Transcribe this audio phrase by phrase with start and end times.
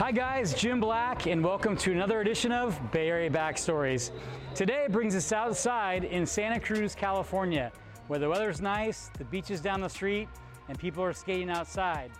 [0.00, 4.12] Hi guys, Jim Black and welcome to another edition of Bay Area Backstories.
[4.54, 7.70] Today brings us outside in Santa Cruz, California,
[8.06, 10.26] where the weather's nice, the beach is down the street,
[10.70, 12.10] and people are skating outside.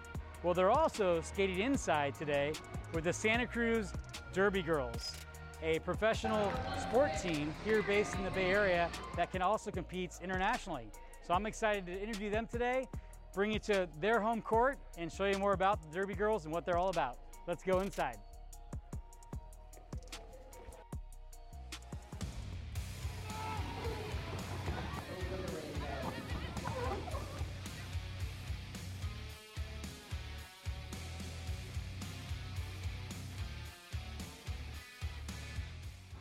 [0.43, 2.53] Well, they're also skating inside today
[2.93, 3.95] with the Santa Cruz
[4.35, 5.15] Derby Girls,
[5.63, 6.53] a professional
[6.83, 10.89] sport team here based in the Bay Area that can also compete internationally.
[11.27, 12.89] So I'm excited to interview them today,
[13.33, 16.53] bring you to their home court, and show you more about the Derby Girls and
[16.53, 17.17] what they're all about.
[17.47, 18.17] Let's go inside.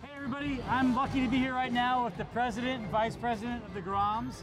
[0.01, 3.63] Hey everybody, I'm lucky to be here right now with the president and vice president
[3.65, 4.41] of the Groms,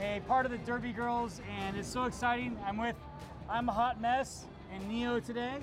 [0.00, 2.58] a part of the Derby Girls, and it's so exciting.
[2.66, 2.96] I'm with
[3.48, 5.58] I'm a Hot Mess and Neo today,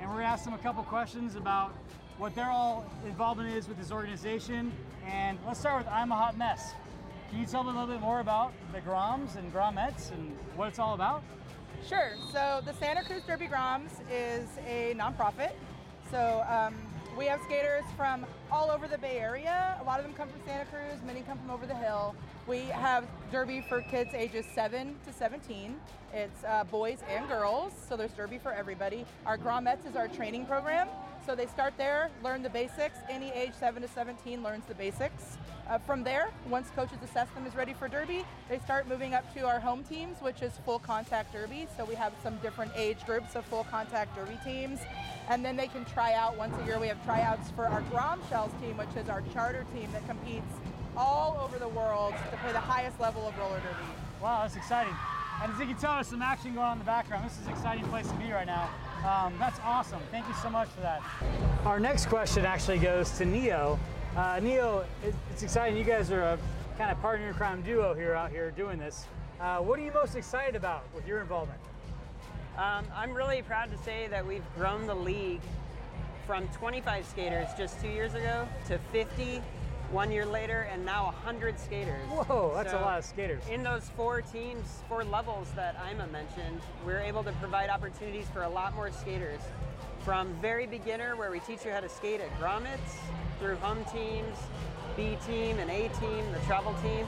[0.00, 1.72] and we're gonna ask them a couple questions about
[2.18, 4.72] what their all involvement is with this organization.
[5.06, 6.72] And let's start with I'm a Hot Mess.
[7.30, 10.68] Can you tell me a little bit more about the Groms and Gromettes and what
[10.68, 11.22] it's all about?
[11.86, 12.12] Sure.
[12.32, 15.52] So the Santa Cruz Derby Groms is a nonprofit.
[16.10, 16.74] So um,
[17.18, 19.76] we have skaters from all over the Bay Area.
[19.80, 21.00] A lot of them come from Santa Cruz.
[21.04, 22.14] Many come from over the hill.
[22.46, 25.74] We have Derby for kids ages 7 to 17.
[26.14, 29.04] It's uh, boys and girls, so there's Derby for everybody.
[29.26, 30.86] Our Gromettes is our training program.
[31.26, 32.98] So they start there, learn the basics.
[33.10, 35.38] Any age 7 to 17 learns the basics.
[35.68, 39.34] Uh, from there, once coaches assess them as ready for Derby, they start moving up
[39.34, 41.66] to our home teams, which is full contact Derby.
[41.76, 44.78] So we have some different age groups of full contact Derby teams.
[45.28, 46.78] And then they can try out once a year.
[46.78, 50.46] We have tryouts for our Grom Shells team, which is our charter team that competes
[50.96, 53.90] all over the world to play the highest level of roller derby.
[54.22, 54.94] Wow, that's exciting.
[55.42, 57.28] And as you can tell, there's some action going on in the background.
[57.28, 58.70] This is an exciting place to be right now.
[59.06, 60.00] Um, that's awesome.
[60.10, 61.02] Thank you so much for that.
[61.64, 63.78] Our next question actually goes to Neo.
[64.16, 64.86] Uh, Neo,
[65.30, 65.76] it's exciting.
[65.76, 66.38] You guys are a
[66.78, 69.06] kind of partner in crime duo here out here doing this.
[69.40, 71.60] Uh, what are you most excited about with your involvement?
[72.56, 75.42] Um, I'm really proud to say that we've grown the league
[76.26, 79.42] from 25 skaters just two years ago to 50
[79.90, 82.04] one year later, and now 100 skaters.
[82.08, 83.42] Whoa, that's a lot of skaters.
[83.50, 88.42] In those four teams, four levels that Ima mentioned, we're able to provide opportunities for
[88.42, 89.40] a lot more skaters.
[90.04, 92.98] From very beginner, where we teach you how to skate at Gromettes,
[93.40, 94.36] through home teams,
[94.96, 97.06] B team and A team, the travel team.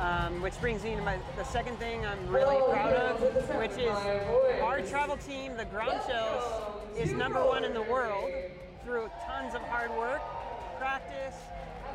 [0.00, 3.20] Um, which brings me to my, the second thing I'm really proud of,
[3.56, 3.88] which is
[4.60, 5.66] our travel team, the
[6.06, 6.62] Shells,
[6.98, 8.30] is number one in the world
[8.84, 10.20] through tons of hard work,
[10.78, 11.36] practice,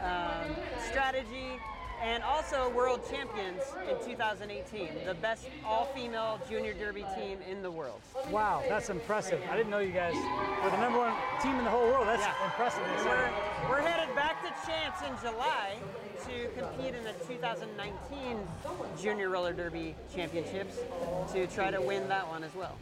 [0.03, 0.55] um,
[0.89, 1.59] strategy,
[2.01, 8.01] and also world champions in 2018, the best all-female junior derby team in the world.
[8.29, 9.41] Wow, that's impressive.
[9.49, 10.15] I didn't know you guys
[10.63, 12.07] were the number one team in the whole world.
[12.07, 12.45] That's Yeah.
[12.45, 12.83] impressive.
[13.05, 13.29] We're,
[13.69, 15.77] we're headed back to Chance in July
[16.27, 18.47] to compete in the 2019
[19.01, 20.77] Junior Roller Derby Championships
[21.33, 22.75] to try to win that one as well.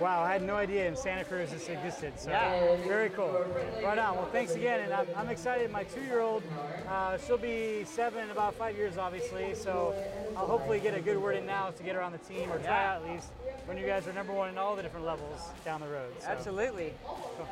[0.00, 2.12] Wow, I had no idea in Santa Cruz this existed.
[2.18, 2.76] So Yeah.
[2.86, 3.44] very cool.
[3.82, 4.14] Right on.
[4.16, 5.70] Well, thanks again, and I'm, I'm excited.
[5.72, 6.42] My two-year-old,
[6.88, 9.54] uh, she'll be seven in about five years, obviously.
[9.54, 9.94] So
[10.36, 12.58] I'll hopefully get a good word in now to get her on the team or
[12.58, 13.28] try at least
[13.66, 16.12] when you guys are number one in all the different levels down the road.
[16.20, 16.28] So.
[16.28, 16.92] Absolutely.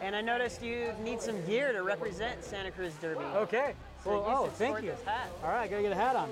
[0.02, 3.24] And I noticed you need some gear to represent Santa Cruz Derby.
[3.34, 3.74] Okay.
[4.02, 4.94] So Well, oh, thank you.
[5.42, 6.30] All right, gotta get a hat on.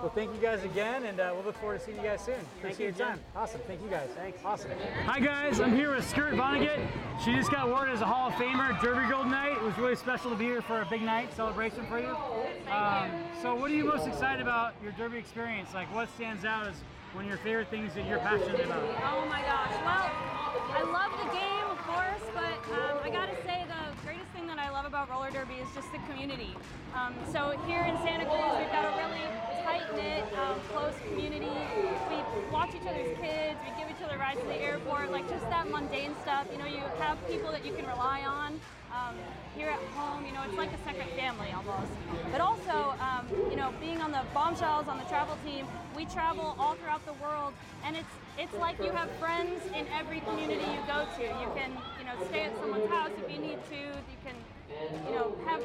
[0.00, 2.34] Well, thank you guys again, and uh, we'll look forward to seeing you guys soon.
[2.58, 3.06] Appreciate you, your Jim.
[3.06, 3.20] time.
[3.34, 3.60] Awesome.
[3.66, 4.08] Thank you guys.
[4.14, 4.38] Thanks.
[4.44, 4.70] Awesome.
[5.06, 6.86] Hi guys, I'm here with Skirt Vonnegut.
[7.24, 9.52] She just got awarded as a Hall of Famer Derby Gold Night.
[9.52, 12.14] It was really special to be here for a big night celebration for you.
[12.70, 15.72] Um, so, what are you most excited about your Derby experience?
[15.72, 16.74] Like, what stands out as
[17.14, 18.82] one of your favorite things that you're passionate about?
[18.82, 19.72] Oh my gosh.
[19.80, 20.10] Well,
[20.76, 23.45] I love the game, of course, but um, I gotta say
[24.86, 26.54] love about roller derby is just the community.
[26.94, 29.26] Um, so here in Santa Cruz, we've got a really
[29.64, 31.50] tight knit, um, close community.
[32.08, 33.58] We watch each other's kids.
[33.66, 36.46] We give each other rides to the airport, like just that mundane stuff.
[36.52, 38.60] You know, you have people that you can rely on.
[38.94, 39.16] Um,
[39.56, 41.90] here at home, you know, it's like a second family almost.
[42.30, 45.66] But also, um, you know, being on the bombshells on the travel team,
[45.96, 47.54] we travel all throughout the world,
[47.84, 51.22] and it's it's like you have friends in every community you go to.
[51.22, 53.80] You can, you know, stay at someone's house if you need to.
[53.80, 54.36] You can,
[54.68, 55.62] you know, have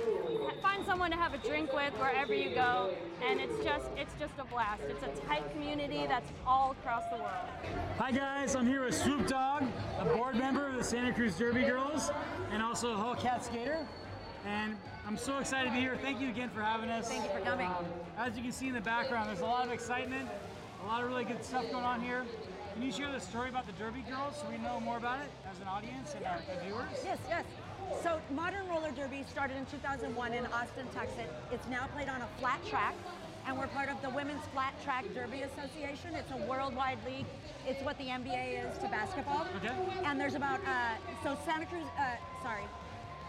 [0.61, 2.93] find someone to have a drink with wherever you go,
[3.27, 4.81] and it's just it's just a blast.
[4.87, 7.77] It's a tight community that's all across the world.
[7.97, 9.63] Hi guys, I'm here with Swoop Dog,
[9.99, 12.11] a board member of the Santa Cruz Derby Girls,
[12.51, 13.85] and also a whole cat skater.
[14.45, 14.75] And
[15.05, 15.97] I'm so excited to be here.
[16.01, 17.07] Thank you again for having us.
[17.07, 17.67] Thank you for coming.
[17.67, 17.85] Um,
[18.17, 20.27] as you can see in the background, there's a lot of excitement,
[20.83, 22.25] a lot of really good stuff going on here.
[22.73, 25.29] Can you share the story about the Derby Girls so we know more about it
[25.51, 26.87] as an audience and our, our viewers?
[27.03, 27.45] Yes, yes.
[27.99, 31.27] So modern roller derby started in 2001 in Austin, Texas.
[31.51, 32.95] It's now played on a flat track,
[33.45, 36.15] and we're part of the Women's Flat Track Derby Association.
[36.15, 37.25] It's a worldwide league.
[37.67, 39.45] It's what the NBA is to basketball.
[39.57, 39.75] Okay.
[40.05, 41.83] And there's about uh, so Santa Cruz.
[41.97, 42.63] Uh, sorry.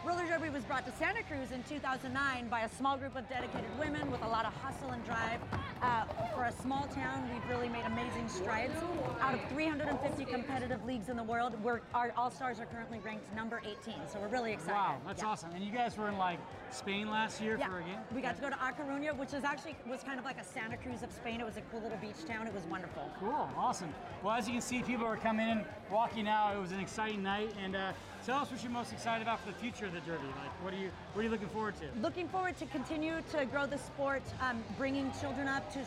[0.05, 3.71] Roller derby was brought to Santa Cruz in 2009 by a small group of dedicated
[3.79, 5.39] women with a lot of hustle and drive.
[5.81, 6.05] Uh,
[6.35, 8.73] for a small town, we've really made amazing strides.
[9.21, 13.33] Out of 350 competitive leagues in the world, we're, our All Stars are currently ranked
[13.37, 13.95] number 18.
[14.13, 14.75] So we're really excited.
[14.75, 15.29] Wow, that's Yeah.
[15.29, 15.51] awesome.
[15.53, 16.41] And you guys were in like
[16.73, 17.99] Spain last year Yeah, for a game?
[18.13, 20.45] we got to go to A Coruña, which is actually was kind of like a
[20.45, 21.41] Santa Cruz of Spain.
[21.41, 22.49] It was a cool little beach town.
[22.49, 23.09] It was wonderful.
[23.21, 23.95] Cool, awesome.
[24.25, 26.57] Well, as you can see, people are coming in, walking out.
[26.57, 27.53] It was an exciting night.
[27.63, 27.93] And uh,
[28.25, 30.27] tell us what you're most excited about for the future of the Derby.
[30.27, 32.01] Like, what are you, what are you looking forward to?
[32.01, 35.81] Looking forward to continue to grow the sport, um, bringing children up to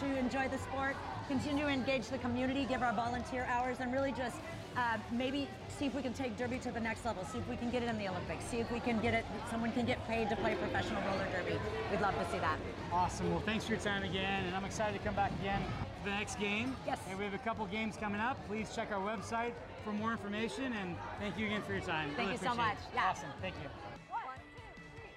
[0.00, 0.96] to enjoy the sport,
[1.28, 4.36] continue to engage the community, give our volunteer hours, and really just
[4.76, 7.24] uh, maybe see if we can take Derby to the next level.
[7.26, 8.44] See if we can get it in the Olympics.
[8.44, 9.26] See if we can get it.
[9.50, 11.58] Someone can get paid to play professional roller derby.
[11.90, 12.58] We'd love to see that.
[12.90, 13.30] Awesome.
[13.30, 15.62] Well, thanks for your time again, and I'm excited to come back again
[16.04, 16.76] the next game.
[16.86, 16.98] Yes.
[17.08, 18.36] And we have a couple games coming up.
[18.48, 19.52] Please check our website
[19.84, 22.08] for more information, and thank you again for your time.
[22.16, 22.76] Thank Really you so much.
[22.94, 23.10] Yeah.
[23.10, 23.28] Awesome.
[23.40, 23.68] Thank you.
[24.10, 24.22] One,
[24.54, 24.60] two,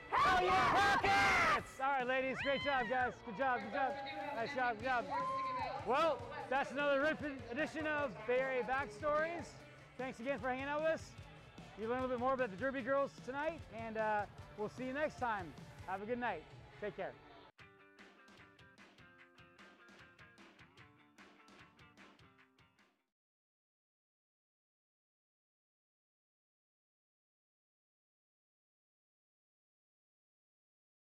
[0.10, 0.18] three.
[0.18, 1.72] Hell yeah, Rockets!
[1.84, 2.38] All right, ladies.
[2.44, 3.14] Great job, guys.
[3.26, 3.60] Good job.
[3.64, 3.94] Good job.
[4.36, 4.76] Nice job.
[4.78, 5.06] Good job.
[5.88, 6.18] Well,
[6.50, 9.46] that's another ripping edition of Bay Area Backstories.
[9.98, 11.04] Thanks again for hanging out with us.
[11.80, 14.22] You learned a little bit more about the Derby Girls tonight, and uh,
[14.58, 15.52] we'll see you next time.
[15.88, 16.44] Have a good night.
[16.82, 17.12] Take care.